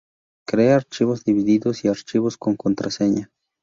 [0.47, 3.29] Crea archivos divididos y archivos con contraseña.